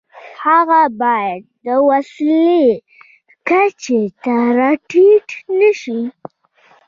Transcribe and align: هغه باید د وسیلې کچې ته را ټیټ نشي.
هغه 0.43 0.81
باید 1.01 1.41
د 1.65 1.67
وسیلې 1.89 2.63
کچې 3.47 4.01
ته 4.23 4.35
را 4.57 4.71
ټیټ 4.89 5.27
نشي. 5.59 6.01